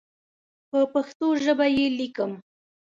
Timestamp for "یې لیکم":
1.77-2.31